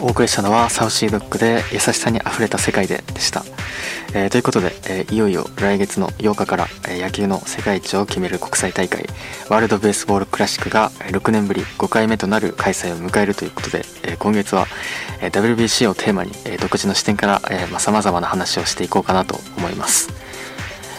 [0.00, 3.44] お送りしたのはサウシードッグで優しさにあふれた世界ででした、
[4.14, 9.06] えー、ということで、えー、いよいよ来月の8日から、えー、野球の世界一を決める国際大会
[9.48, 14.66] ワールドベースボールクラシックが6年ぶり5回目となる開催を迎えるということで、え今月は、
[15.20, 17.40] え WBC をテーマに、え独自の視点から
[17.78, 20.08] さまざ、まな話をしていこうかなと思います。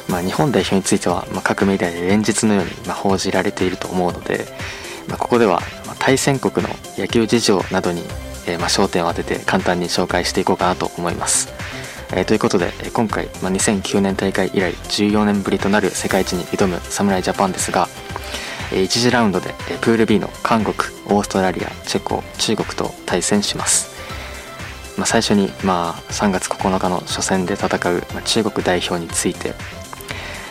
[0.10, 4.46] まあ、日本代表については、まあ、各メディアで連日のように、まあ、報じられていると思うので、
[5.08, 5.62] まあ、ここでは、
[6.00, 8.04] 対戦国の野球事情などに、
[8.48, 11.50] えー、ま焦点を当てて簡単に紹介していこうかなと思います。
[12.12, 17.90] えー、ということで、え今回、ま2009年大会以来14年ぶりとなる世界一に挑む侍ジャパンですが、
[18.72, 20.76] え1次ラウンドで、えプール B の韓国
[21.08, 23.98] オーストラリアチェコ中国と対戦します。
[24.98, 29.54] まあ、最初に、まあ、3月9日の初戦で戦う、ま中国代表について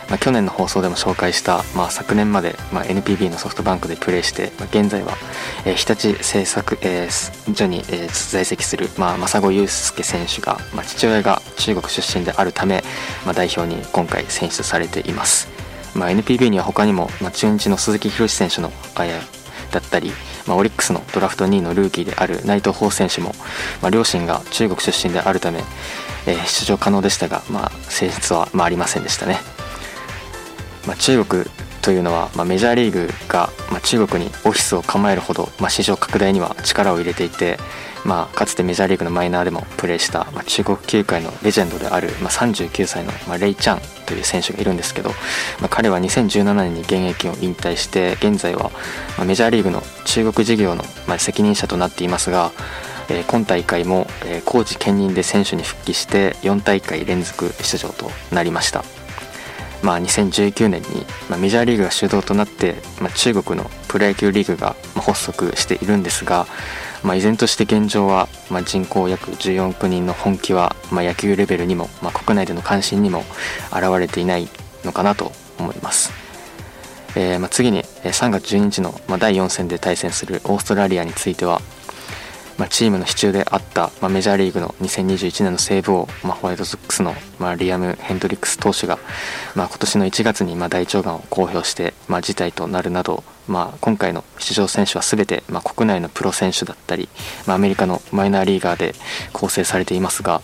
[0.09, 5.15] まあ、去年の放送でも紹介した、まあ、昨年まで、まあ、NPB のソフトバンクでプレーして、まあ、現在は、
[5.65, 12.83] えー、日立製作、えー、所に、えー、在籍する、まあ、真子祐介選手が、まあ、父親が中国出身であるため、
[13.25, 15.49] まあ、代表に今回選出されています、
[15.95, 19.21] まあ、NPB には他にも、まあ、中日の鈴木宏選手のえ
[19.73, 20.13] だったり、
[20.47, 23.33] まあ、オリックスのドラフト2位のルーキーである内藤豊選手も、
[23.83, 25.59] まあ、両親が中国出身であるため、
[26.27, 29.56] えー、出場可能でしたが、まあ、選出は、まあ、ありませんでしたね。
[30.87, 31.45] まあ、中国
[31.83, 37.59] というのは、まあ、メジャーリーグが、まあ、中国にオフィスを構えるほど、まあ、市場拡大には力を入れていて、
[38.05, 45.11] まあ、かつてメジャーリーグのマイナーでもプレーした、まあ、中国球界のレジェンドである、まあ、39歳の、まあ、レイ・チャンという選手がいるんですけど、
[45.61, 48.71] まあ、彼は2017年に現役を引退して現在は、
[49.17, 52.53] まあ、メジャーリーグの中国事業の、まあ、責任者となっていますが、
[53.09, 58.85] えー、今大会も、えー、コーチ兼任で選手に復帰して4大会連続出場となりました。
[59.83, 66.47] まあ、2019年に、ま、メジャーリーグが主導となって、ま、中国のプロ野球リーグが発足しているんですが、
[67.03, 73.25] ま、依然として現状は、ま、人口約14億人の本気は、ま、野球レベルにも、ま、国内での関心にも
[73.71, 74.49] 現れていない
[74.85, 76.13] のかなと思います。
[77.17, 81.63] えーま、次に3月12日の、ま、第4戦で対戦するオーストラリアについては
[82.59, 88.99] まあ、チームの支柱であった、まあ、メジャーリーグの2021年のセーブ王、まあ、ホワイトソックスの、まあ、リアム・ヘンドリックス投手が、
[89.55, 97.09] まあ、今年の1月にまあ大腸がんを公表して、まあ、事態となるなど、まあ、今回の出場選手は全て、まあ、国内のプロ選手だったり、
[97.47, 98.95] まあ、アメリカのマイナーリーガーで
[99.33, 100.41] 構成されていますが、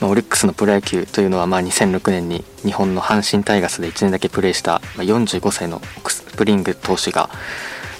[0.00, 7.28] まあ、オリックスのプロ野球というのはまあ2006年に日本の阪神タイガースで1年だけプレーしたまあ45歳のスプリング投手が、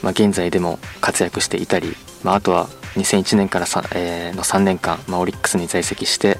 [0.02, 6.38] まあ、現在でも活躍していたりまあ、あとは2001年からえー、の3年間、まあ、オリックスに在籍して、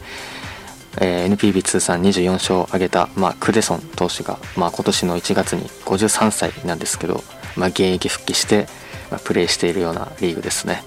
[1.00, 7.22] えー、NPB 通算24勝を挙げた、まあ、クデソン投手が、まあ、今年の1月に53歳なんですけど、
[7.56, 8.66] まあ、現役復帰して、
[9.10, 10.82] まあ、プレーしているようなリーグですね。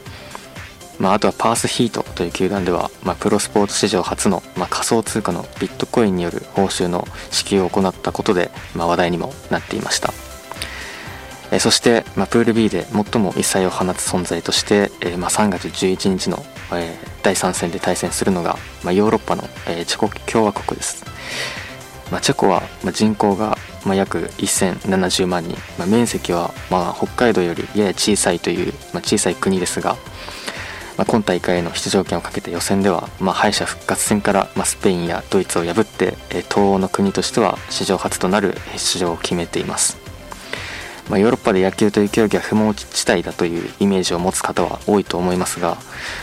[1.00, 10.14] まあ、あとはパースヒートという球団では、まあ、プロスポーツ史上初の、まあ、仮想通貨のビットコインによる報酬の支給を行ったことで、まあ、話題にもなっていました。
[11.54, 16.44] えそして、まあ、プール B で最も異彩を放つ存在として、えまあ、3月11日の、
[16.74, 21.06] え第3戦で対戦するのが、まあ、ヨーロッパの、えチェコ共和国です、
[22.12, 23.56] まあ、チェコは、ま人口が、
[23.86, 29.96] ま約1070万人、ま面積は、ま北海道よりやや小さいという、ま小さい国ですが、
[30.98, 40.03] ま今大会への出場権をかけた予選では、ま敗者復活戦から、まスペインやドイツを破って、え東欧の国としては史上初となる出場を決めています。
[41.10, 45.78] まあ、ヨーロッパで野球という競技は不毛地帯だというイメージを持つ方は多いと思いますが、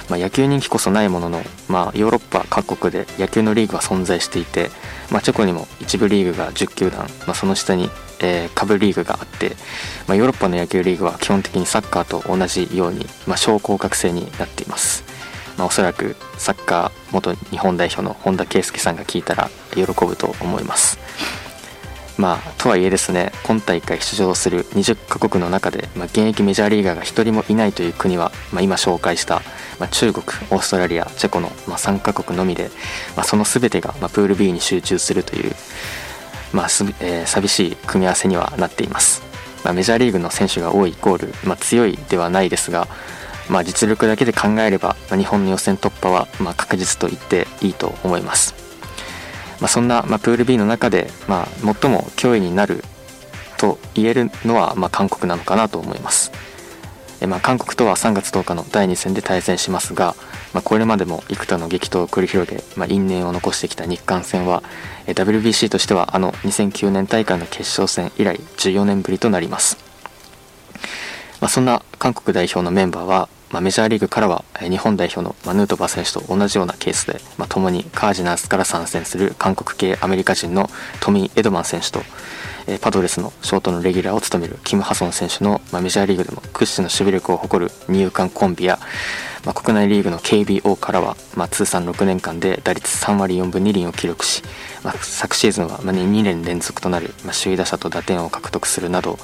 [0.09, 4.71] まあ、野球人気こそないものの、まあ、ヨーロッパ各国で野球のリーグは存在していて、
[5.11, 9.51] まあ、チェコにも一部リーグが10球団、まあ、その下に、えー、下部リーグがあって、
[10.07, 15.05] まあ、ヨーロッパの野球リーグは基本的にサッカーと同じように、まあ、小降格制になっています。
[15.59, 20.99] まあ、おそらくサッカー元日本代表の本田圭佑さんが聞いたら喜ぶと思います。
[22.21, 29.37] まあ、とはいえですね今大会出場する20カ国の中で、まあ、現役メジャーリーガーが1人もいないという国は、まあ、今紹介した、
[29.79, 32.71] まあ、中国オーストラリアチェコの、まあ、3カ国のみで、
[33.17, 35.55] まあ、その全てが、まあ、プール B に集中するという、
[36.53, 39.23] まあすえー、寂しい組み合わせにはなっています、
[39.65, 42.87] まあ、メジャーリーグの選手が多いイコール、まあ、強いではないですが、
[43.49, 48.70] まあ、実力だけで考えれば、まあ、日本の予選突破は、まあ、確実と言っていいと思います。
[49.61, 52.83] まあ、そんな、まあ、プール B の中で、まあ、最も脅威になる
[53.59, 56.33] と言えるのは、まあ、韓国なのかなと思います。
[57.21, 60.17] えまあ、韓国とは3月10日の第2戦で対戦しますが、
[60.55, 64.63] まあ、これまでも幾多の激闘を繰り広げ、まあ、因縁を残してきた日韓戦は
[65.07, 69.77] え WBC としてはあの2009年大会の決勝戦以来14年ぶりとなります、
[71.41, 80.71] まあ、そんな韓国代表のメンバーはまあ、メジャーリーグからは日本代表の、ま、ヌートバー選手と同じようなケースで、まあ、共にカージナルスから参戦する韓国系アメリカ人の
[81.01, 82.03] トミー・エドマン選手と
[82.79, 88.79] パドレスのショートのレギュラーを務めるキム・ハソン選手の、ま、メジャーリーグでも屈指の守備力を誇る二遊間コンビや、
[89.45, 94.43] ま、国内リーグの KBO からは、ま、通算6年間で打率3割4分2厘を記録し、
[94.85, 99.19] ま、昨シーズンは2年連続となる、ま、首位打者と打点を獲得するなど、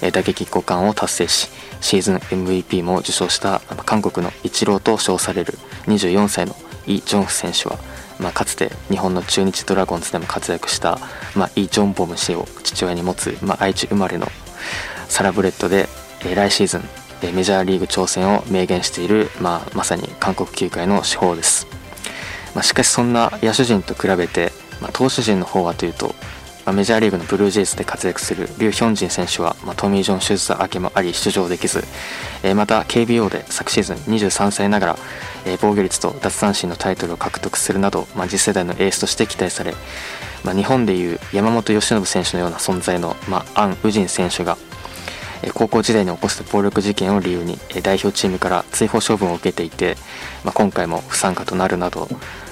[0.00, 1.50] え打撃交換を達成し
[1.80, 5.54] シーズン MVP も受賞した、ま、韓国のイチローと称される
[5.86, 6.56] 24歳の
[6.86, 7.78] イ・ジョンフ選手は
[8.20, 10.98] まあ、かつて日本の中日ドラゴンズでも活躍した、
[11.36, 14.26] まあ、イ・ジョンボム氏を父親に持つ、まあ、愛知生まれの
[15.08, 15.88] サラブレッドで、
[16.20, 16.80] えー、来シーズン、
[17.22, 21.66] えー、メジャーリーグ挑戦を明言している、まあ、まさに韓国球界の手法です、
[22.54, 26.14] まあ、しかしそんな野手陣と比べて、まあ、投手陣の方はというと、
[26.68, 31.82] まあ、メジャーリーグのブルージェイズで活躍するリュウ・ヒョンジン選手は、まあ、トミー・ジョン手術明けもあり出場できず、
[32.42, 34.96] えー、また KBO で昨シーズン23歳ながら
[35.46, 39.74] えー、防御率と奪三振のタイトルを獲得するなど、まあ、次世代のエースとして期待され、
[40.44, 44.58] まあ、日本でいう山本由伸選手のような存在の、まあ、アン・ウジン選手が、
[45.54, 49.96] 高校時代に起こした暴力事件を理由に、代表チームから追放処分を受けていて、
[50.44, 52.08] まあ、今回も不参加となるなど、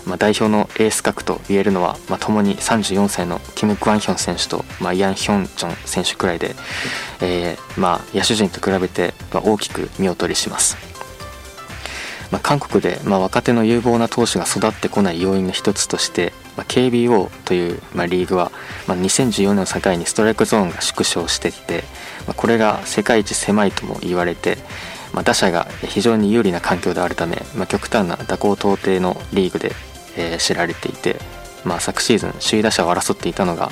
[0.06, 6.54] まあ、代表のエース格と言えるのは、まあ、共に34歳のキム・クワンヒョン選手と、まあ、ヤン・ヒョンチョン選手くらいで、
[7.20, 10.76] えーまあ、野手陣と比べて、まあ、大きく見劣りします。
[12.30, 18.50] まあ、韓国で、まあ、若手の有望な投手が育ってこない要因の一つとして、まあ、KBO という、まあ、リーグは、
[18.86, 21.84] まあ、2014年を境にストライクゾーンが縮小していて、
[22.26, 24.58] まあ、これが世界一狭いとも言われて、
[25.12, 29.72] まあ、打者が非常に有利な環境であるため、まあ、極端な蛇行到底のリーグで、
[30.16, 31.16] えー、知られていて、
[31.64, 33.70] まあ、昨シーズン首位打者を争っていたのが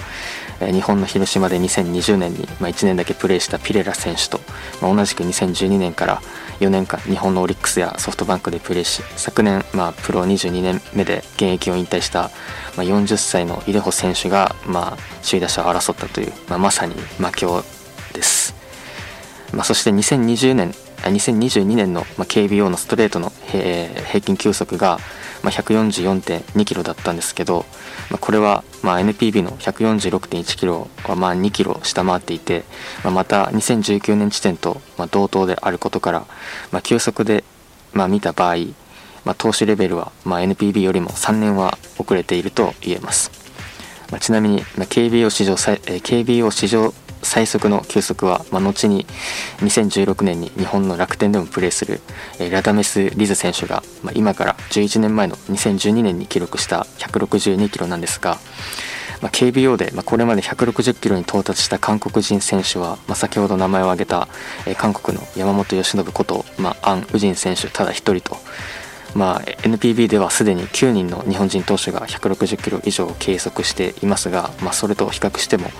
[0.61, 4.41] え、日本の広島で2020年に、まあ、1年だけプレーしたピレラ選手と、
[4.81, 6.23] まあ、同じく2012年から
[6.61, 12.31] 4年間日本のオリックスやソフトバンクでプレーし昨年、まあ、プロ22年目で現役を引退した、
[12.77, 17.63] まあ、40歳のイデホ選手が、まあ、首位打者を争ったという、まあ、まさに魔境
[18.13, 18.55] です、
[19.53, 20.75] まあ、そして2020年
[21.11, 24.99] 2022年の、KBO のストレートの、平均球速が、
[25.45, 27.67] まあ、144.2キロだったんですけど、
[28.11, 32.65] まあ、これはま NPB の146.1キロはまあ2キロ下回っていて、
[33.05, 36.27] まあ、また2019年時点とま同等であることから、
[36.73, 37.45] ま、急速で
[37.93, 38.57] ま見た場合、
[39.27, 43.31] ま、投手レベルはま NPB よりも3年は遅れていると言えます。
[44.11, 46.95] ま、ちなみに、ま、KBO 史上最、えー、KBO 史上
[47.25, 49.07] 最速の球速は、まあ、後に
[49.59, 52.01] 2016年に日本の楽天でもプレーする、
[52.39, 58.39] えー、ラダメス・リズ選手が、まあ、今から11年前の2012年に記録した162キロなんですが、
[59.21, 64.29] まあ、KBO で、まあ、これまで160キロに到達した韓国人選手は、まあ、先ほど名前を挙げた、
[64.67, 68.37] えー、韓国の山本由伸こと、まあ、アン・ウジン選手ただ一人と
[69.15, 75.71] まあ、NPB ではすでに9人の日本人投手が160キロ以上を計測していますが、まあ、それと比較しても、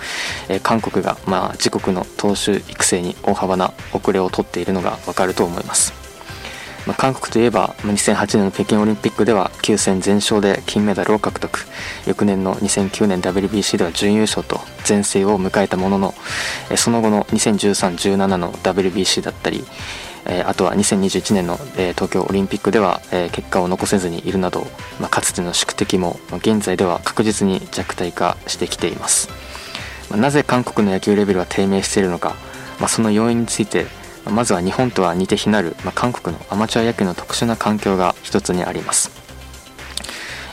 [0.49, 6.05] えー、韓国がまあ自国の投手育成に大幅な遅れをとっているのが分かると思います。
[6.87, 11.67] まあ、韓国といえば2008年の北京オリンピックでは9戦全勝で金メダルを獲得
[12.07, 16.15] 翌年の2009年 WBC では準優勝と全盛を迎えたものの
[16.77, 19.65] その後の2013-17の WBC だったり
[20.27, 24.67] えー、あとは2021年の、えー、東京オリンピックでは、えー、結果を残せずにいるなど、
[25.01, 29.29] まあ、かつての宿敵も、現在では確実に弱体化してきています、
[30.11, 32.37] まあ、なぜ韓国の野球レベルは低迷しているのか、
[32.81, 33.87] まあ、その要因について、
[34.25, 39.25] まあ、まずは日本とは似て非なる、まあ、韓国のアマチュア野球の特殊な環境が一つにあります。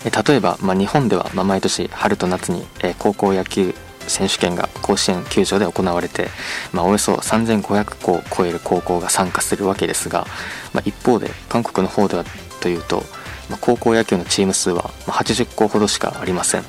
[0.03, 3.75] 例えば、まあ、日本では、まあ、毎年春と夏に、えー、高校野球
[4.08, 6.27] 選手権が甲子園球場で行われて、
[6.74, 10.25] まあ、およそ3500校を超える高校が参加するわけですが、
[10.74, 12.25] まあ、一方で韓国の方では
[12.62, 13.03] というと、
[13.50, 16.63] まあ、高校野球のチーム数は80校ほどしかありません、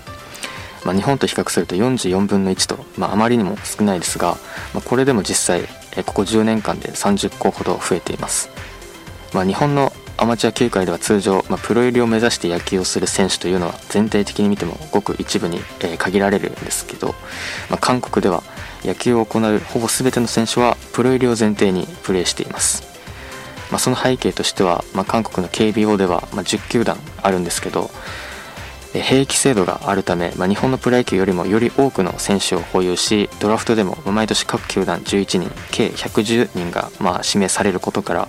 [0.85, 4.37] まあ、日本と比較すると44分の1と、まあ、あまりにも少ないですが、
[4.75, 5.63] まあ、これでも実際
[6.05, 8.49] ここ10年間で30校ほど増えています、
[9.35, 17.09] まあ、日本のアマチュア球界では通常、まあ、プロ入りを目指して野球をする選手というのは全体的に見てもごく一部に、えー、限られるんですけど、
[17.69, 18.45] まあ、韓国では
[18.85, 22.85] 野球を行うほぼ全ての選手はプロ入りを前提にプレーしています、
[23.73, 27.91] まあ、その背景としては、ま韓国の KBO では、ま10球団あるんですけど、
[29.01, 38.29] 兵役制度があるため、まあ、日本のプロ野球よりもより多くの選手を保有しドラフトでも毎年各球団11人計110人がまあ指名されることから、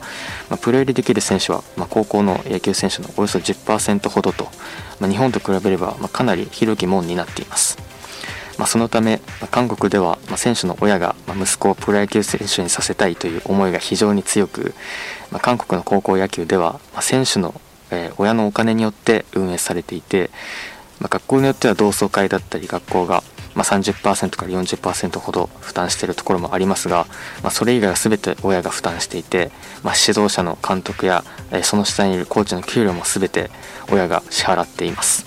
[0.50, 4.46] まあ、プロ入りできる選手はま高校の野球選手のおよそ10%ほどと、
[5.00, 7.94] まあ、日本と比べればまかなり広き門になっています。
[8.58, 14.74] まあ、そのため、まあ、韓国では、ま選手の親が、ま息子をプロ野球選手にさせたいという思いが非常に強く、
[15.32, 17.60] ま韓国の高校野球では、ま選手の、
[17.96, 20.30] えー、親のお金によって運営されていて、
[21.00, 23.24] ま学校によっては同窓会だったり学校が、
[23.56, 27.06] まあ、30%から40%ほど負担しているところもありますが、
[27.44, 29.52] まあ、それ以外は全て親が負担していて、
[29.84, 33.52] ま、指導者の監督や、えー、その下にいるコーチの給料も全て
[33.92, 35.26] 親が支払っています。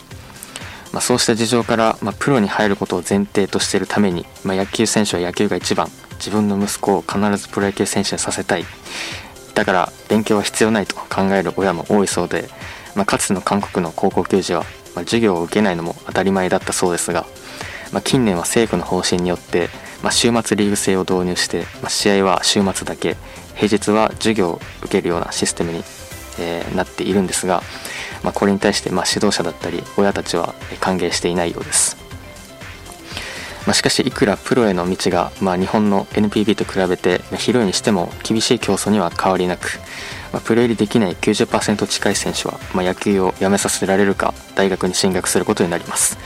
[0.92, 8.64] ま、そうした事情から、ま、プロに入ることを前提としているために、ま、野球選手は野球が一番自分の息子を必ずプロ野球選手にさせたい
[9.56, 12.48] だから勉強は必要ないと考える親も多いそうで、
[12.94, 17.26] まあ、かつての韓国の高校球児は、ま授業を受けないのも当たり前だったそうですが、
[17.90, 19.70] ま近年は政府の方針によって、
[20.02, 23.16] ま週末リーグ制を導入して、ま試合は週末だけ
[23.54, 25.78] 平日は授業を受けるようなシステムに、
[26.38, 27.62] えー、なっているんですが、
[28.22, 31.96] ま、これに対してま指導者だったり親たちは歓迎していないようです、
[33.66, 39.80] まあ、しかしいくらプロへの道が、まあ、日本の NPB と比べて広いにしても厳しい競争には変わりなく、
[40.32, 46.16] まあプロ入りできない90%近い選手は、まあ野球をやめさせられるか大学に進学することになります、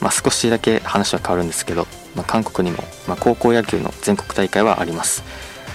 [0.00, 5.22] まあ少しだけ話は変わるんですけど、まあ韓国にも、まあ高校野球の全国大会はあります。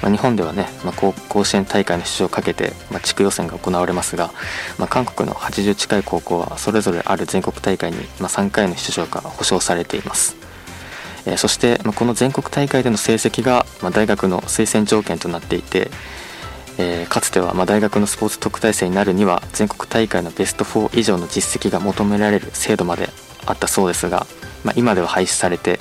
[0.01, 4.31] まあ、日本ではね、まあ、甲子園大会の出場をかけて、まあ、地区予選が行われますが、
[4.77, 10.36] まあ、韓国の80近い高校はそれぞれある全国大会に、まあ、3回の出場が保証されています、
[11.27, 15.91] え、そして、まあ、この全国大会での成績が、ま、大学の推薦条件となっていて、
[16.77, 23.09] えー、かつてはま大学のスポーツ特待生になるには全国大会のベスト4以上の実績が求められる制度まで
[23.47, 24.27] あったそうですが、
[24.63, 25.79] まあ、今では廃止されて、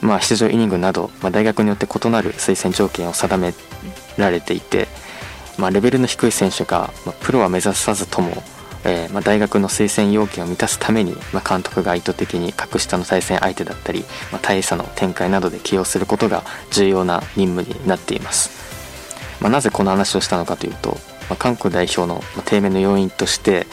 [0.00, 3.52] まあ、出場イニングなど、まあ、大学によって異なる推薦条件を定め
[4.16, 4.88] られていて、
[5.58, 8.42] ま、レベルの低い選手が、ま、プロは目指さずとも、
[8.86, 20.98] えー、まあ、大学の推薦要件を満たすために、まあ、監督が意図的に格下の対戦相手だったり、まあ、大差の展開などで起用することが重要な任務になっています、まあ、なぜこの話をしたのかというと、ま
[21.30, 23.66] あ、韓国代表の低迷の要因として、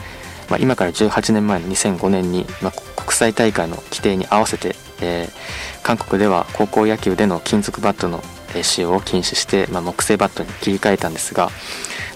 [0.50, 8.24] まあ、今から18年前の2005年に、まあ、国際大会の規定に合わせて、えー韓国では高校野球での金属バットの
[8.62, 11.50] 使用を禁止して、まあ、木製バットに切り替えたんですが、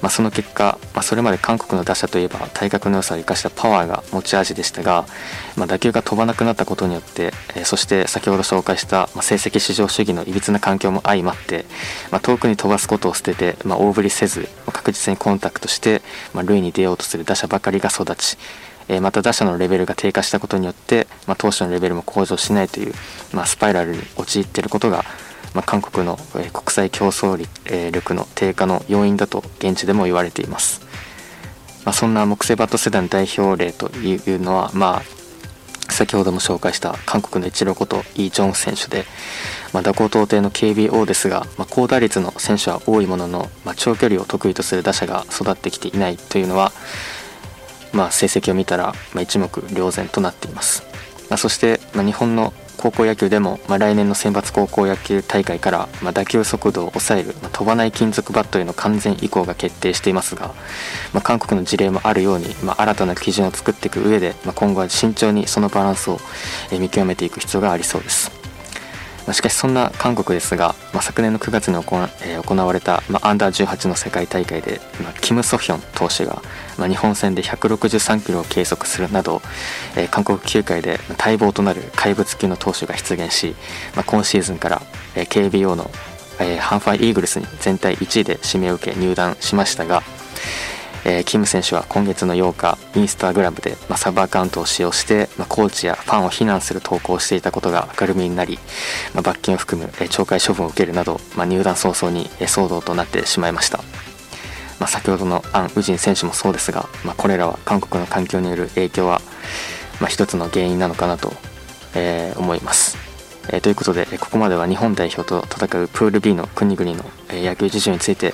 [0.02, 5.06] まあ、その結果、まあ、それまで韓国の打者といえば体格の良さを生かしたパワーが持ち味でしたが、
[5.56, 11.66] まあ、打球が飛ばなくなったことによって、えー、そして先ほど紹介した、ま成績至上主義のいびつな環境も相まって、
[12.12, 16.02] ま遠くに飛ばすことを捨てて、ま大振りせず確実にコンタクトして、
[16.34, 18.38] ま塁に出ようとする打者ばかりが育ち
[18.90, 22.94] えまた打者のレベルが低下したことによって、まあ、投手のレベルも向上しないという、
[23.34, 25.04] まあ、スパイラルに陥っていることが、
[25.54, 26.18] まあ、韓国の、
[26.54, 27.38] 国際競争
[27.92, 30.82] 力の低下の要因だと現地でも言われています、
[31.86, 35.18] まあ、そんな木製バット世代の代表例というのは、まあ、
[35.92, 39.06] 先ほども紹介した韓国のイチローことイ・ジョン選手で、
[39.74, 46.72] まあ、打高到底の KBO ですが、まあ、高打率の選手は多いものの、まあ、長距離を得意とする打者が育ってきていないというのは、
[47.94, 50.84] まあ、成績を見たら、ま、一目瞭然となっています、
[51.30, 60.54] まあ、そして、まあ、日本の高校野球でも、まあ、来年の選抜高校野球大会から、まあ、打球速度を抑える、まあ、飛ばない金属バットへの完全移行が決定していますが、
[61.14, 66.20] ま、韓国の事例もあるように、ま、新たな基準を作っていく上で、ま、今後は慎重にそのバランスを
[66.80, 68.47] 見極めていく必要がありそうです。
[69.28, 71.84] まあ、しかしそんな韓国ですが、まあ、昨年の9月に行,、
[72.24, 76.42] えー、行われた、まあ、アンダー18の世界大会で、まあ、キム・ソヒョン投手が、
[76.78, 79.42] まあ、日本戦で163キロを計測するなど、
[79.98, 83.54] えー、韓国球界で待望となる怪物級の投手が出現し、
[83.96, 84.82] まあ、今シーズンから、
[85.14, 85.92] えー、KBO の、
[86.40, 90.04] えー、ハンファイイーグルスに全体1位で指名を受け入団しましたが、
[91.10, 98.60] えー、キム選手は今月の8日インスタグラムで、まあ、サブアカウントを使用して、まあ、コーチやファンを非難する投稿をしていたことが明るみになり、
[99.14, 103.80] まあ、罰金を含む、えー、懲戒処分を受けるなど、ま入団早々に、えー、騒動となってしまいました、
[104.82, 109.22] ま先ほどのアン・ウジン選手もそうですが、まこれらは韓国の環境による影響は、
[110.02, 111.32] ま一つの原因なのかなと、
[111.96, 112.98] え思います。
[113.50, 118.34] えー、ということで、ここまでは日本代表と戦うプール B の国々の、え野球事情について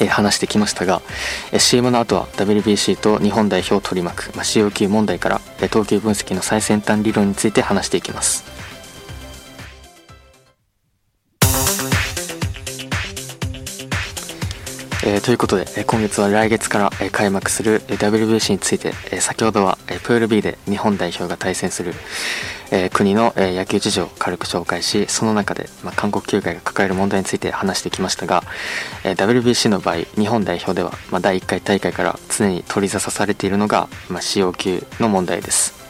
[0.00, 1.02] え話してきましたが、
[1.52, 8.51] え CM の後は WBC と日本代表を取り巻く、まあ、COQ 問題から、え投球分析の最先端理論について話していきます。
[15.04, 21.92] えー、ということで、え今月は来月から、え開幕する、え WBC について、え先ほどは、えプール B で日本代表が対戦する、
[22.70, 28.44] え国の、え野球事情を軽く紹介しその中で、まあ、韓国球界が抱える問題について話してきましたが、
[29.02, 35.81] え WBC の場合日本代表では、まあ、第1回大会から常に取り沙汰されているのが、まあ、使用球の問題です。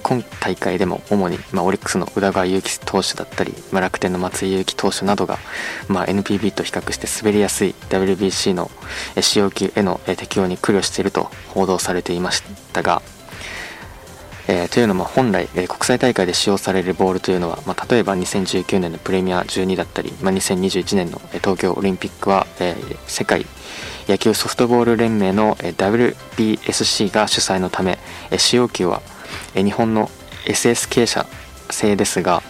[0.00, 5.38] 今大会でも主に、まあ、オリックスの宇田川優希投手だったり、まあ、楽天の松井裕樹投手などが、
[5.88, 8.70] まあ、NPB と比較して滑りやすい WBC の
[9.20, 13.02] 使用機への適用に苦慮していると報道されていましたが、
[14.48, 23.46] えー、というのも本来、えー、国際大会で使用されるボールというのは、まあ、例えば2019年のプレミア12だったり、まあ、2021年の東京オリンピックは、えー、世界
[24.08, 27.98] 野球ソフトボール連盟の WBSC が主催のため
[28.36, 29.00] 使用球は
[29.54, 30.10] 日本の
[30.46, 31.26] SSK 社
[31.70, 32.42] 製ですが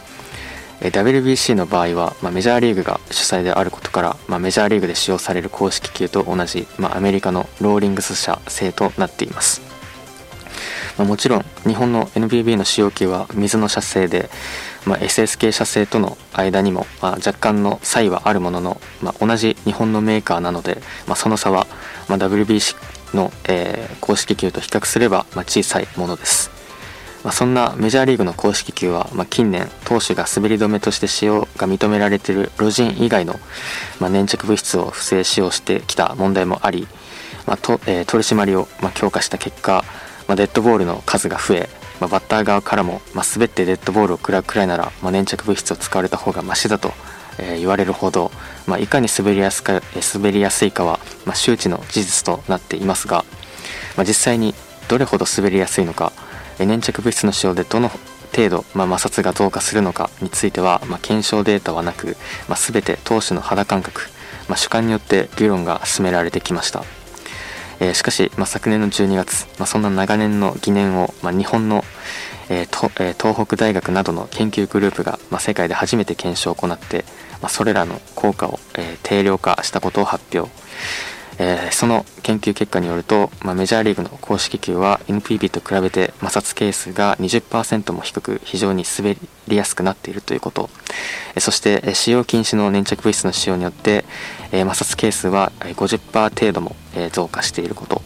[0.90, 9.60] WBC の場合は、まあ、メジャーリーグが主催であることから、まあ、メジャーリーグで使用される公式球と同じ、まあ、アメリカのローリングス社製となっています。
[10.98, 14.28] ま、もちろん日本の NBB の使用機は水の射精で、
[14.84, 21.68] ま、SSK 射精との間にも、まあ、若干の差異はあるものの、ま、同じ日本のメーカーなので、ま、その差は、
[22.08, 22.76] ま、WBC
[23.16, 26.61] の、えー、公式球と比較すれば、ま、小さいものです。
[27.24, 33.38] まあ、そんなメジャーリーグの公式球は、まあ、近年投手が滑り止めとして使用が認められているロジン以外の、
[34.00, 36.88] まあ、粘着物質を不正使用してきた問題もあり、
[37.46, 39.84] まあとえー、取り締まりを、まあ、強化した結果、
[40.26, 41.68] まあ、デッドボールの数が増え、
[42.00, 46.92] まあ、バッター側からも、まあ、滑ってデッドボールを食らうくらいなら、まあ、粘着物質を使われた方がマシだと、
[47.38, 48.32] えー、言われるほど、
[48.66, 49.80] まあ、いかに滑りやすか
[50.14, 53.24] 滑りやすいかは、まあ、周知の事実となっていますが、
[53.96, 54.54] まあ、実際に
[54.88, 56.12] どれほど滑りやすいのか、
[56.58, 57.90] 粘着物質の使用でどの
[58.34, 62.16] 程度、まあ、摩擦が増加するのかについては、まあ、検証データはなく、
[62.48, 64.02] まあ、全て投手の肌感覚、
[64.48, 66.84] ま、主観によって議論が進められてきました。
[67.80, 71.84] えー、しかし、ま、昨年の12月、ま、そんな長年の疑念を、ま、日本の、
[72.48, 77.04] えーとえー、東北大学などの研究グループが、ま、世界で初めて検証を行って、
[77.42, 80.50] ま、それらの効果を、えー、定量化したことを発表、
[81.38, 89.16] えー、その研究結果によると、まあ、メジャーリーグの公式球は NPB と比べて摩擦係数が20%も低く非常に滑
[89.48, 90.70] りやすくなっているということ、
[91.34, 94.04] えー、そして使用禁止の粘着物質の使用によって、
[94.52, 98.02] えー、摩擦係数は50%程度も、え増加していること、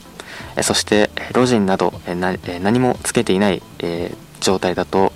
[0.57, 5.13] えそしてロジンなど、え何もつけていない、え状態だと、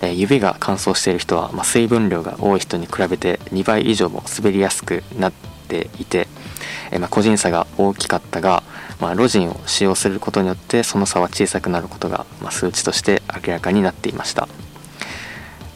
[0.00, 5.32] え指が乾燥している人は、まあ、水分量が多い人に比べて2倍以上も滑りやすくなっ
[5.68, 6.26] ていて、
[6.92, 8.62] えまあ、個人差が大きかったが、
[9.00, 14.48] まあ、ロジンを使用することによってその差は小さくなることが、まあ、数値として明らかになっていました。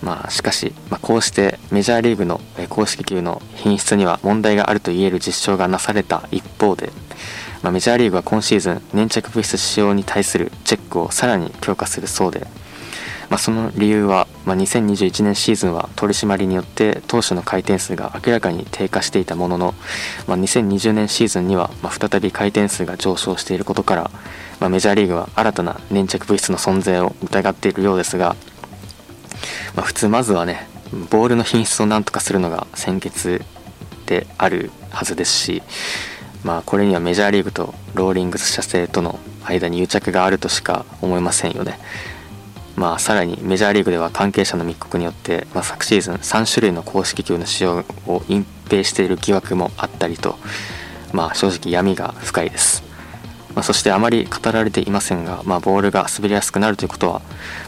[0.03, 6.93] まあ、しかし、まあ、こうしてメジャーリーグの公式球の品質には問題があるといえる実証がなされた一方で、
[7.63, 12.41] まあ、メジャーリーグは今シーズン粘着物質使用に対するチェックをさらに強化するそうで、
[13.31, 19.75] まあ、その理由は、まあ、2021年シーズンは取り締まりによって投手の回転数が明らかに低下していたものの、
[20.27, 24.11] まあ、2020年シーズンには、ま再び回転数が上昇していることから、
[24.61, 28.37] まメジャーリーグは新たな粘着物質の存在を疑っているようですが、
[29.75, 30.69] ま普通まずはね
[31.11, 33.43] ボールの品質を何とかするのが先決
[34.07, 35.63] であるはずですし、
[36.45, 41.79] まあ、これにはメジャーリーグとローリングス社製との間に癒着があるとしか思いませんよね。
[42.77, 50.37] まあ、さらにメジャーリーグでは関係者の密告によって、まあ、昨シーズン3種類の公式球の使用を隠蔽している疑惑もあったりと、
[51.13, 52.83] まあ、正直闇が深いです、
[53.55, 57.23] まあ、そしてあまり語られていませんが、まあ、ボールが滑りやすくなるということは、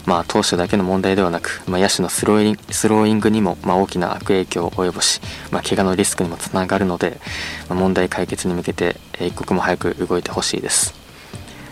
[0.05, 7.19] まあ、投手だけの問題ではなく、まあ、野手のスローインスローイングにも、まあ、大きな悪影響を及ぼし、まあ、怪我のリスクにもつながるので、
[7.67, 10.98] まあ、問題解決に向けて一刻も早く動いてほしいです。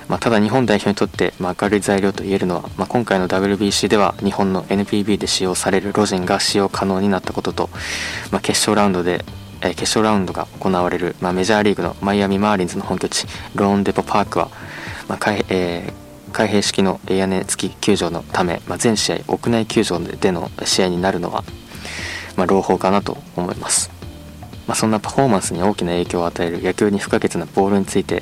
[0.07, 7.69] まあ、ただ日本代表にとって、明るい材料と言えるのは、まあ、今回の WBC では日本の NPB で使用されるロジンが使用可能になったことと、
[8.31, 9.25] まあ、決勝ラウンドで、
[9.61, 14.49] 決勝ラウンドが行われる、まあ、メジャーリーグのマイアミ・マーリンズの本拠地ローンデポパークは、
[15.09, 21.43] まあ開えー、開閉式の屋根付き球場のため、まあ、全試合屋内球場での試合になるのは、
[22.37, 23.91] まあ、朗報かなと思います。
[24.67, 28.21] まあ、そんなパフォーマンスに大きな影響を与える野球に不可欠なボールについて、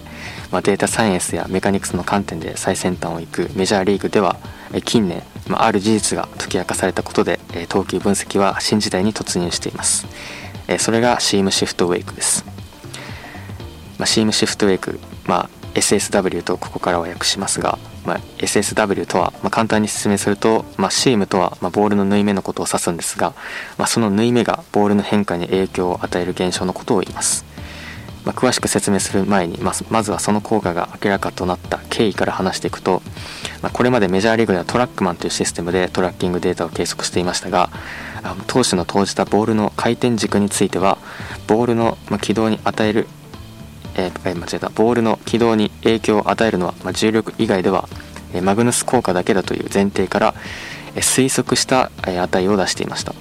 [0.55, 4.37] まあ、データサイエンスやメカニクスの観点で最先端を行くメジャーリーグでは
[4.85, 10.07] 近年、まあ、ある事実が解き明かされたことで投球分析は新時代に突入しています。
[10.79, 12.45] それがシームシフトウェイクです、
[13.99, 23.33] まあ、シームシフトウェイク、まあ、SSW とここからは訳しますがまあ、SSW とは、まあ、簡単に説明すると、まあ、シームとは、まあ、ボールの縫い目のことを指すんですが、
[23.77, 27.43] まあ、その縫い目がボールの変化に影響を与える現象のことを言います、
[28.25, 33.01] まあ、詳しく説明する前にまずまずはその効果が明らかとなった経緯から話していくと、
[33.61, 37.69] まあ、これまでメジャーリーグではトラックマンというシステムでトラッキングデータを計測していましたが
[38.47, 40.97] 投手の投じたボールの回転軸については
[41.47, 43.07] ボールの軌道に与える
[43.97, 47.87] えー、間違えたボールの軌道に影響を与えるのは、まあ、重力以外では
[48.43, 50.33] マグヌス効果だけだという前提から
[50.95, 53.13] 推測した値を出していました。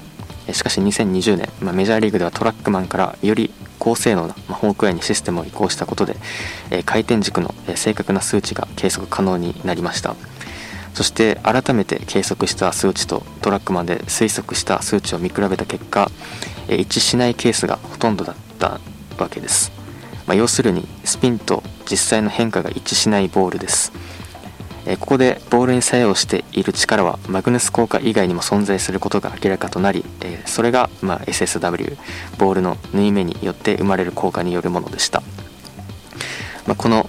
[0.53, 6.17] しかし2020年、まあ、メジャーリーグではトラックマンからより高性能な、まあ、ホークアイにシステムを移行したことで、
[6.71, 10.17] え回転軸の、正確な数値が計測可能になりました。
[10.95, 16.11] そして改めて計測した数値とトラックマンで推測した数値を見比べた結果、
[16.69, 18.81] 一致しないケースがほとんどだった
[19.19, 19.73] わけです、
[20.27, 23.93] まあ、要するにスピンと実際の変化が一致しないボールです。
[24.87, 31.97] えここでボールに作用している力はマグヌス効果以外にも存在することが明らかとなり、えそれが、ま SSW
[32.38, 35.23] ボールの縫い目によって生まれる効果によるものでした、
[36.66, 37.09] まこの、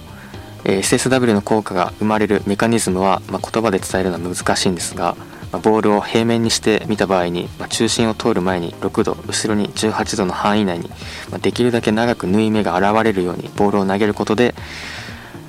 [0.64, 5.14] SSW の効果が生まれるメカニズムは、ま言葉で伝えるのは難しいんですが、
[5.52, 10.90] まボールを平面にして見た場合に、ま中心を通る前に6度後ろに18度の範囲内に、
[11.30, 14.54] まできるだけ長く縫い目が現れるようにボールを投げることで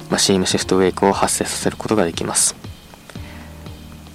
[0.09, 2.55] まあ、CM シフトウェイクを発生させることができます、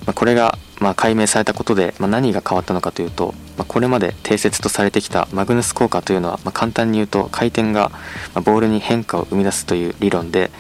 [0.06, 7.90] まあ、これがま解明されたことで、ま、何が変わったのかというと、ま、これまで定説とされてきたマグヌス効果というのは、ま、簡単に言うと回転が
[8.34, 10.50] ボールに変化を生み出すという理論で、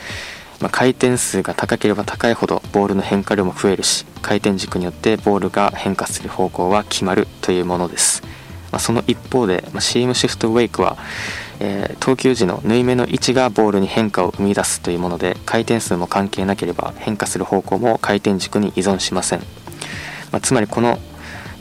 [0.60, 8.22] ま、回転数が高ければ高いほどボールの変化量も増えるし回転軸によってボールが変化する方向は決まるというものです、
[8.70, 10.96] ま、その一方で、まあ、CM シフトウェイクは
[11.64, 19.38] えー、投球時の縫い目の位置がボールに変化を生み出すというもので回転数も関係なければ変化する方向も回転軸に依存しません、
[20.32, 20.98] まあ、つまりこの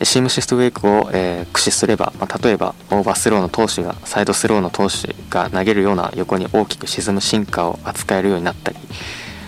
[0.02, 8.78] シームシフトウェイクを、えー、駆使すれば、まあ、例えばオーバースローの投手がサイドスローの投手が投げるような横に大きく沈むシンカーを扱えるようになったり、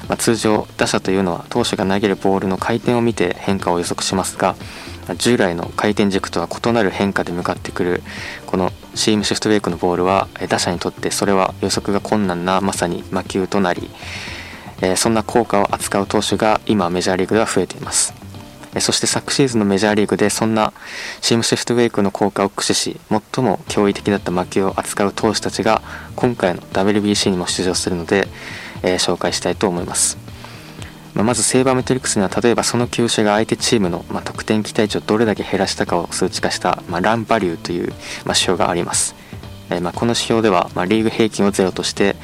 [0.08, 4.54] まあ、通常打者というのは投手が投げるボールの回転を見て変化を予測しますが
[5.16, 8.02] 従来の回転軸とは異なる変化で向かってくる
[8.46, 13.90] このシームシフトウェイクのボールは打者にとってそれは予測が困難なまさに魔球となり
[14.96, 18.14] そんな効果を扱う投手が今メジャーリーグでは増えています。
[18.80, 20.72] そして昨シーズンのメジャーリーグでそんな
[21.20, 25.80] シームシフトウェイクの効果を駆使し最も驚異的だった魔球を扱う投手たちが
[26.16, 28.26] 今回の WBC にも出場するので、
[28.82, 30.23] 紹介したいと思います。
[31.14, 37.96] まあ、まずセーバーメトリックスには例えばその球種が相手チームの、まあ、得点期待値をどれだけ減らしたかを数値化した、まあ、ランバリューという、まあ、
[38.28, 39.14] 指標があります、
[39.70, 42.16] えー、まあ、この指標では、まあ、リーグ平均を0として、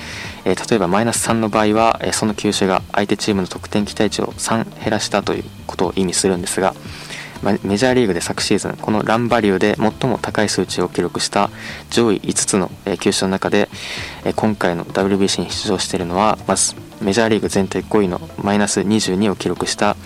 [0.44, 6.74] えー、例えばマイナス3の場合は、えー、その球種が相手チームの得点期待値を3減らしたということを意味するんですが、
[7.42, 11.50] メジャーリーグで昨シーズンこのランバリューで最も高い数値を記録した
[11.90, 13.68] 上位5つの、球種の中で、
[14.36, 19.96] 今回の WBC に出場しているのはまずメジャーリーグ全体5位のマイナス22を記録した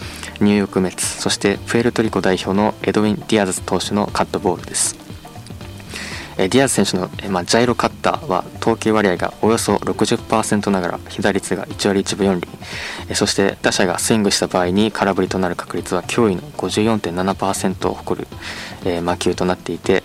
[0.41, 5.04] ニューヨークメッツそしてプエルトリコ代表のエドウィン・ディアズ投手のカットボールです。
[6.37, 13.15] ディアズ選手の、ジャイロカッターは投球割合がおよそ60%ながら被打率が1割1分4厘。
[13.15, 18.27] そして打者がスイングした場合に空振りとなる確率は驚異の54.7%を誇
[18.85, 20.03] る、魔球となっていて、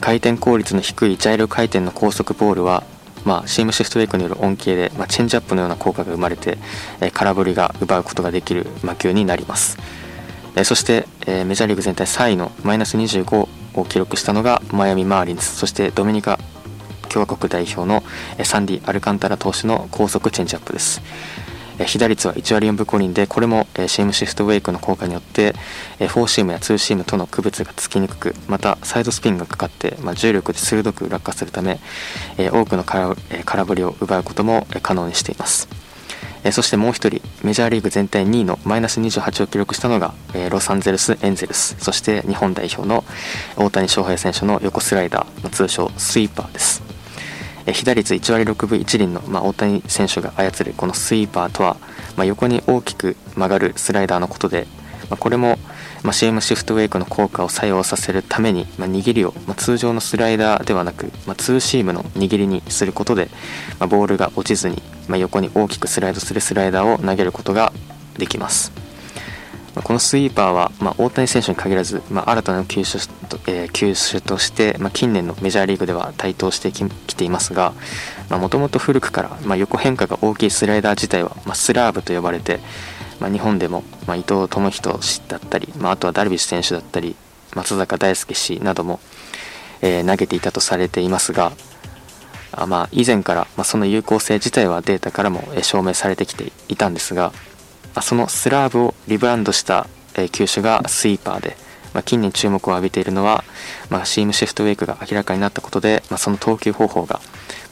[0.00, 2.84] 回転効率の低いジャイロ回転の高速ボールは
[3.24, 6.56] まあ、シームシフトウェイクによる恩恵で、まあ、チェンジアップのような効果が生まれて、
[7.00, 9.76] えー、空振りが奪うことができる魔球になります、
[10.64, 15.44] そして、え、メジャーリーグ全体3位のマイナス25を記録したのがマイアミ・マーリンズ。
[15.44, 16.38] そしてドミニカ
[17.08, 18.02] 共和国代表の
[18.44, 21.02] サンディ・アルカンタラ投手の高速チェンジアップです。
[21.86, 25.54] 被打率は1割4分5厘でこれもシームシフトウェイクの効果によって
[25.98, 31.80] フォーシームやツーシームとの区別がつきにくくまたサイドスピンがかかって、まあ、重力で鋭く落下するため
[32.36, 33.14] 多くの空
[33.64, 35.68] 振りを奪うことも可能にしています。
[36.52, 40.14] そしてもう1人メジャーリーグ全体2位のマイナス28を記録したのが
[40.50, 41.76] ロサンゼルス・エンゼルス。
[41.78, 43.04] そして日本代表の
[43.56, 46.82] 大谷翔平選手の横スライダー通称スイーパーです。
[47.66, 51.76] 被打率1割6分1厘の、まあ、大谷選手が操るこのスイーパーとは、
[52.16, 54.66] まあ、横に大きく曲がるスライダーのことで、
[55.10, 55.58] まあ、これも、
[56.02, 63.28] まあ、CM シフトウェイクの効果を作用させるために、まあ、握りを、まあ、通常のスライダーではなく、まあ、ツーシームの握りにすることで、
[63.78, 67.72] まあ、ボールが落ちずに、まあ、横に大きくスライドするスライダーを投げることが
[68.16, 68.72] できます。
[69.84, 77.72] このスイーパーは、まあ、大谷選手に限らず、まあ、新たな球種と,、えー、球種として、まあ、近年のメジャーリーグでは台頭してきていますが
[78.30, 82.58] もともと古くから、まあ、横変化が大きいスライダー自体は、まあ、スラーブと呼ばれて、
[83.20, 87.14] まあ、日本でも、まあ、伊藤智仁氏だったり、まあ、あとはダルビッシュ選手だったり
[87.54, 89.00] 松坂大輔氏なども、
[89.82, 91.52] えー、投げていたとされていますが
[92.52, 97.32] あまあ以前から、まあ、その有効性自体はデータからも証明されてきていたんですが
[98.02, 99.88] そのスラーブをリブランドした、
[100.32, 101.56] 球種がスイーパーで、
[101.92, 103.42] まあ、近年注目を浴びているのは、
[103.88, 107.20] まあ、シームシフトウェイクが明らかになったことで、まあ、その投球方法が、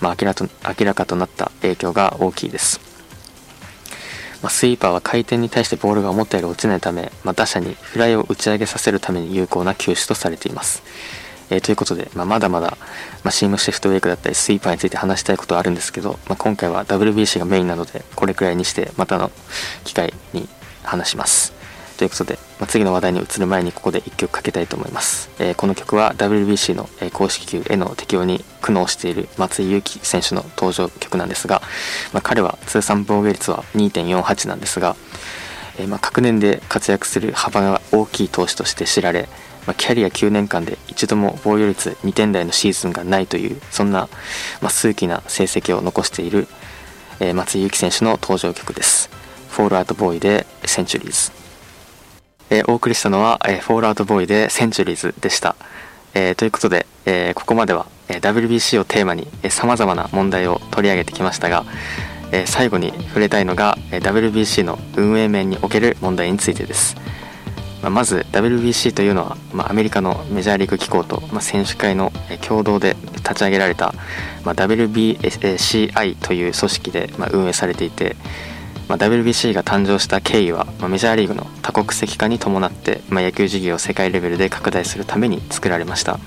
[0.00, 2.87] ま明ら明らかとなった影響が大きいです。
[4.42, 10.82] まあ、スイーパーは回転に対してボールが思ったより落ちないため、まあ、打者にフライを打ち上げさせるために有効な球種とされています。
[11.50, 12.76] えー、ということで、まあ、まだまだ、
[13.24, 19.30] まあ、シームシフトウェイクだったりスイーパーについて話したいことはあるんですけど、まあ、今回は WBC がメインなのでこれくらいにしてまたの
[19.84, 20.48] 機会に
[20.82, 21.57] 話します。
[21.98, 31.60] ということで、まあ、次の話題に移る前にここで1曲かけたいと思います、えー、この曲は WBC の公式球への適用に苦悩している松井裕樹選手の登場曲なんですが、
[32.12, 34.94] まあ、彼は通算防御率は2.48なんですが、
[35.76, 39.28] えー、まあ各年で活躍する幅が大きい投手として知られ、
[39.66, 44.08] ま、キャリア9年間で一度も防御率2点台のシーズンがないというそんな、
[44.62, 46.46] ま、数奇な成績を残している、
[47.18, 49.10] え、松井裕樹選手の登場曲です。
[49.50, 51.47] フォールアウトボーイでセンチュリーズ。
[52.50, 55.56] えー、お送りしたのは、えー、フォールアウトボーイでセンチュリーズでした。
[56.14, 61.64] えー、ということで、えここまでは、え WBC をテーマにさまざまな問題を取り上げてきましたが、
[62.32, 66.96] え最後に触れたいのが、え WBC の運営面における問題についてです。
[67.82, 72.12] まあ、まず WBC というのは、まあ、アメリカのメジャーリーグ機構と、まあ、選手会の
[72.46, 73.94] 共同で立ち上げられた、
[74.44, 78.16] まあ、WBCI という組織で、まあ、運営されていて、
[78.88, 86.18] まあ、WBC が誕生した経緯は、まあ、メジャーリーグの多国籍化に伴って、まあ、野球事業を世界レベルで拡大するために作られました、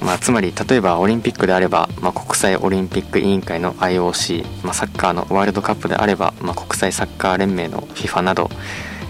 [0.00, 8.48] まあ、つまり例えばオリンピックであれば、まあ、国際オリンピック委員会の IOC、まあ、サッカーのワールドカップであれば、まあ、国際サッカー連盟の FIFA など、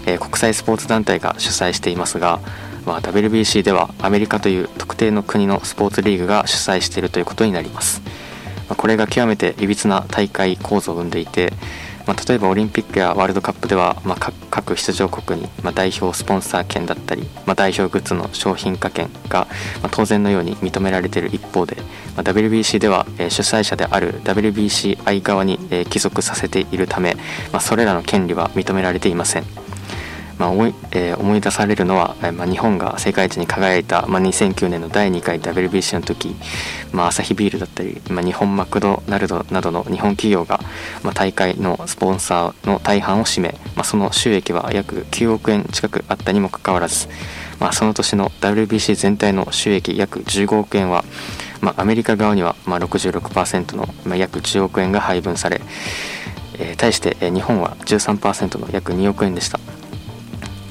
[0.07, 2.39] えー、国際スポーツ団体が主催していますが、
[2.87, 8.01] まあ、WBC ではアメリカという特定の国のスポーツリーグが主催しているということになります、
[8.67, 11.53] ま、これが極めていびつな大会構造を生んでいて
[12.05, 19.47] まあ、例えばオリンピックやワールドカップでは、まあ、各出場国に、ま、代表スポンサー権だったり、まあ、代表グッズの商品化権が、
[19.81, 21.77] ま、当然のように認められている一方で、
[22.15, 27.17] ま、WBC では、え、主催者である WBCI 側に、え、帰属させているため、
[27.51, 29.64] ま、それらの権利は認められていません。
[30.37, 36.35] まあ思いえー、思い出されるのは、まあ、日本が世界一に輝いた、まあ、2009年の第2回 WBC の時、
[36.91, 40.59] まあ、アサヒビールだったり、まあ、日本マクドナルドなどの日本企業が、
[41.03, 47.07] まあ、大会のスポンサーの大半を占め、まあ、その収益は約9億円近くあったにもかかわらず、
[47.59, 51.03] まあ、その年の WBC 全体の収益約15億円は、
[51.61, 55.61] まあ、アメリカ側にはまあ66%の、まあ、約10億円が配分され、
[56.59, 59.59] えー、対して、日本は13%の約2億円でした。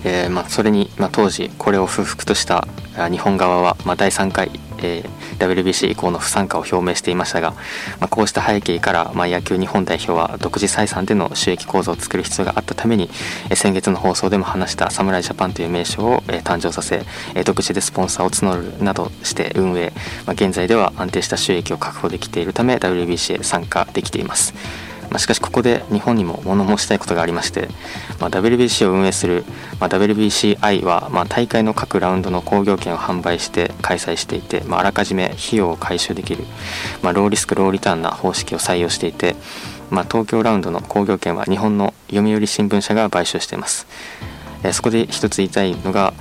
[0.05, 2.67] えー、まあ、それに、まあ、当時これを不服とした
[3.11, 7.53] 日本側は、まあ、第3回、えー、WBC 以降の不参加を表明していましたが、
[7.99, 13.11] まあ、こうした背景から、まあ、野球日本代表は独自採算での収益構造を作る必要があったために、
[13.51, 17.03] えー、先月の放送でも話した侍ジャパンという名称を、えー、誕生させ、
[17.35, 19.93] えー、独自でスポンサーを募るなどして運営、
[20.27, 24.55] まあ、現在では安定した収益を確保できているため WBC へ参加できています。
[25.11, 27.69] まあ、しかしここで日本にも物申したいことがありまして、
[28.21, 29.45] まあ、WBC を運営する、
[29.81, 36.45] まあ、WBCI は、ま、大会の各ラウンドの興行権を販売して開催していて、まあ、らかじめ費用を回収できる、
[37.03, 39.37] ま、ローリスクローリターンな方式を採用していて、
[39.91, 43.87] ま、東京ラウンドの興行権は日本の読売新聞社が買収しています、
[44.63, 46.15] えー、そこで一つ言いたいのが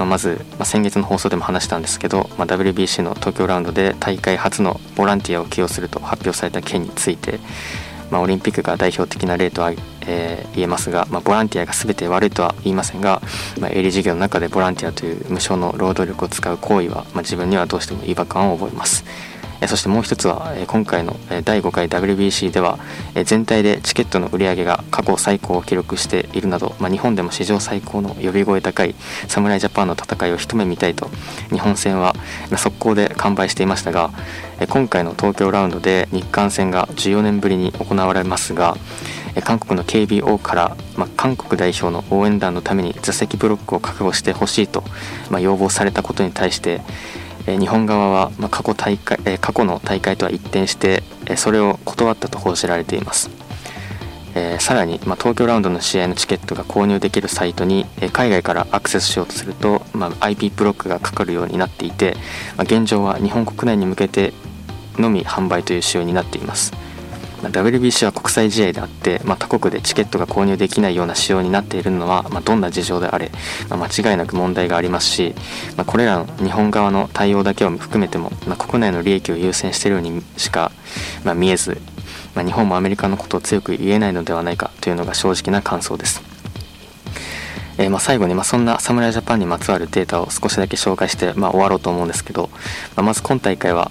[0.00, 7.38] ま、まず、ま、先月の放送でも話したんですけど、ま、WBC の東京ラウンドで大会初のボランティアを起用すると発表された件について、
[8.10, 9.72] まあ、オリンピックが代表的な例とは、
[10.06, 13.22] えー、言えますが、まあ、ボランティアが全て悪いとは言いませんが、
[13.60, 19.04] まあ、営利事業の中でボランティアという無償の労働力を使う行為は、まあ、自分にはどうしても違和感を覚えます。
[19.68, 22.78] そしてもう一つは今回の第5回 WBC では
[23.24, 28.94] 全体でチケットの売り上げが過去最高を記録しているなど、まあ、日本でも史上最高の呼び声高い
[29.28, 31.10] 侍ジャパンの戦いを一目見たいと
[31.50, 32.14] 日本戦は
[32.56, 34.10] 速攻で完売していましたが
[34.68, 38.76] 今回の東京ラウンドで日韓戦が14年ぶりに行われますが
[39.44, 44.82] 韓国の KBO から、まあ、韓国代表の応援団のために座席ブロックを確保してほしいと、
[45.30, 46.80] まあ、要望されたことに対して
[47.46, 53.30] え日本側は、ま過去大会、え過去の大会とは一転して、えそれを断ったと報じられています。
[54.34, 62.16] え、さらに、ま、東京ラウンドの試合のチケットが購入できるサイトに、え、海外からアクセスしようとすると、ま、IP ブロックがかかるようになっていて、
[62.56, 64.32] ま、現状は日本国内に向けて
[64.98, 66.72] のみ販売という仕様になっています。
[67.48, 73.30] WBC は国際試合であって、まあ、他国でチケットが購入できないような仕様になっているのは、まあ、どんな事情であれ、
[73.70, 75.34] ま、間違いなく問題がありますし、
[75.76, 80.70] まこれらの日本側の対応だけを含めても、ま国内の利益を優先しているようにしか、
[81.24, 81.80] ま見えず、
[82.34, 86.22] ま日本もアメリカのことを強く言えないのではないかというのが正直な感想です。
[87.78, 92.50] えー、ま最後に、まそんな侍ジャパンにまつわるデータを少しだけ紹介して、ま終わろうと思うんですけど、
[92.94, 93.90] ままず今大会は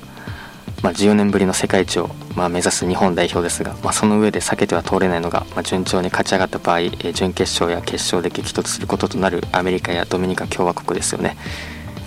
[0.82, 11.36] まあ、14年ぶりの世界一を、まあ、目指す日本代表ですが、まあ、その上で避けては通れないのが、まあ、順調に勝ち上がった場合、え、準決勝や決勝で激突することとなるアメリカやドミニカ共和国ですよね。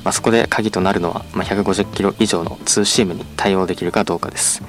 [0.05, 4.63] まあ、そこで鍵となるのは、まあ、150キロ以上のツーシームに対応できるかどうかです。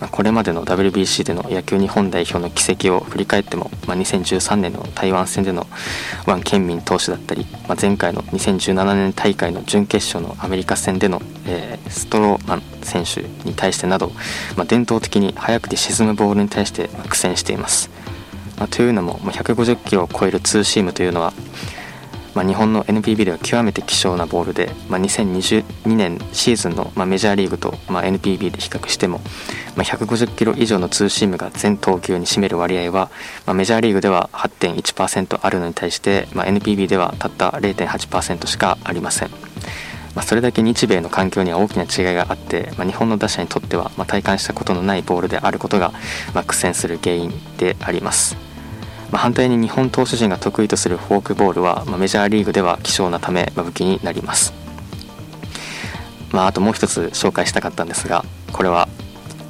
[0.00, 5.66] まあ、これまでの WBC での野球日本代表の軌跡を振り返っても、まあ、2013年の台湾戦での
[6.26, 14.10] ワン・ケンミン投手だったり、まあ、前回の2017年大会の準決勝のアメリカ戦での、えー、ストローマン選手に対してなど、
[14.56, 17.90] まあ、伝統的に速くて沈むボールに対して苦戦しています。
[18.56, 21.32] まあ、というのも、150キロを超えるツーシームというのは
[22.40, 29.20] まあ、日本の NPB では極めて希少なボールで、まあ、2022年シーズンの、まあ、メジャーリーグと、まあ、NPB で比較しても、
[29.76, 33.10] まあ、150キロ以上のツーシームが全投球に占める割合は、
[33.44, 39.28] まあ、メジャーリーグでは8.1%あるのに対して、まあ、NPB ではたった0.8%しかありません。
[40.14, 45.92] まあ、それだけ日米の環境には大きな違いがあって、まあ、日本の打者にとっては、まあ、体感したことのないボールであることが、
[46.32, 48.49] まあ、苦戦する原因であります。
[49.10, 54.52] ま、反対に日本投手陣が得意とするフォークボールは、ま、メジャーリーグでは希少なため、ま、武器になります、
[56.32, 58.88] まあ、あともう一つ紹介したかったんですがこれは、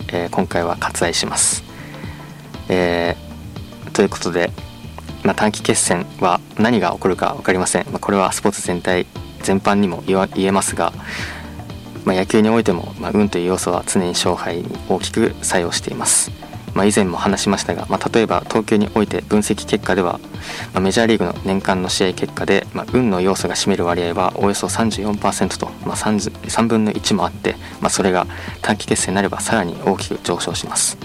[0.09, 1.63] えー、今回は割愛します、
[2.69, 4.51] えー、ということで、
[5.25, 9.07] まあ、短期決戦は何が起こるか分かりません、まあ、これはスポーツ全体
[9.43, 10.93] 全般にも言えますが、
[12.05, 16.50] まあ、野球においても、ま、運という要素は常に勝敗に大きく作用しています。
[16.75, 20.21] まあ、以前も話しましたが、まあ、例えば東京において分析結果では、
[20.73, 28.27] まあ、メジャーリーグの年間の試合結果で、まあ、運の要素が占める割合はおよそ34%と、まあ3、3分の1もあって、まあ、それが
[28.63, 30.99] 短期決戦になればさらに大きく上昇します。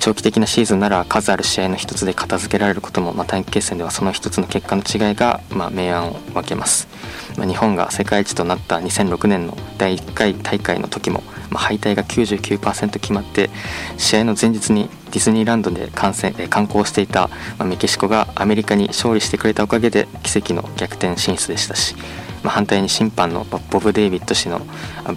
[0.00, 6.88] 長期的なシーズンなら数ある試合の一つで片付けられることも、まあ、短期決戦ではその一つの結果の違いが、まあ、明暗を分けます、
[7.38, 13.50] まあ、日本が世界一となった2006年の第1回大会の時もまあ、敗退が99%決まって
[13.96, 21.94] 試合の前日にディズニーランドで観戦観光していた、まあ、メキシコがアメリカに勝利してくれたおかげで奇跡の逆転進出でしたし、
[22.42, 24.60] まあ、反対に審判のボブ・デイビッド氏の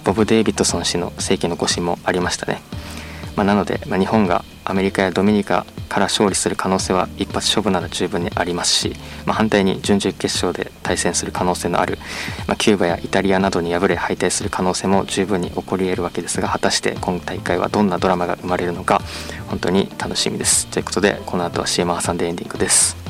[0.04, 2.60] ボブ・デイビッドソン氏の世紀の誤信もありましたね。
[3.36, 8.96] まあ、なので、まあ、日本がアメリカやドミニカから勝利する可能性は一発勝負なら十分にありますし、
[9.26, 11.98] まあ、反対に準々決勝で対戦する可能性のある、
[12.46, 19.02] まあ、キューバやイタリアなどに敗れ敗退する可能性も十分に起こり得るわけですが果たして今大会はどんなドラマが生まれるのか
[19.48, 20.66] 本当に楽しみです。
[20.68, 23.01] ということでこの後は CM 挟んでエンディングです。